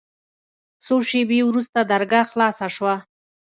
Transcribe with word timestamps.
څو 0.83 0.95
شېبې 1.09 1.39
وروسته 1.45 1.79
درګاه 1.91 2.25
خلاصه 2.31 2.65
سوه. 2.75 2.95